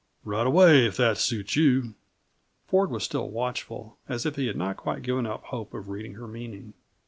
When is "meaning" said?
6.27-6.73